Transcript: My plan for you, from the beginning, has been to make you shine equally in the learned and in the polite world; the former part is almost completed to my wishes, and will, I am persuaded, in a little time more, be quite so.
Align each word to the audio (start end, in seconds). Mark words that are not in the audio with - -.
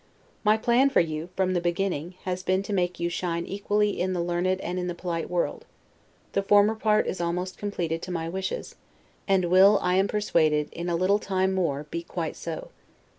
My 0.43 0.57
plan 0.57 0.89
for 0.89 0.99
you, 0.99 1.29
from 1.35 1.53
the 1.53 1.61
beginning, 1.61 2.15
has 2.23 2.41
been 2.41 2.63
to 2.63 2.73
make 2.73 2.99
you 2.99 3.07
shine 3.07 3.45
equally 3.45 4.01
in 4.01 4.13
the 4.13 4.19
learned 4.23 4.59
and 4.61 4.79
in 4.79 4.87
the 4.87 4.95
polite 4.95 5.29
world; 5.29 5.63
the 6.31 6.41
former 6.41 6.73
part 6.73 7.05
is 7.05 7.21
almost 7.21 7.59
completed 7.59 8.01
to 8.01 8.11
my 8.11 8.27
wishes, 8.27 8.73
and 9.27 9.45
will, 9.45 9.77
I 9.83 9.97
am 9.97 10.07
persuaded, 10.07 10.69
in 10.71 10.89
a 10.89 10.95
little 10.95 11.19
time 11.19 11.53
more, 11.53 11.83
be 11.91 12.01
quite 12.01 12.35
so. 12.35 12.71